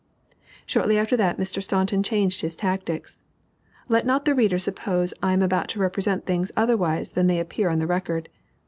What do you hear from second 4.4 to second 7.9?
suppose I am about to represent things otherwise than they appear on the